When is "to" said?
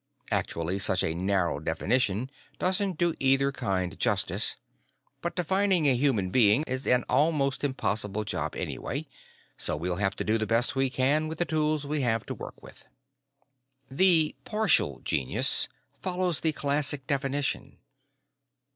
10.15-10.23, 12.25-12.33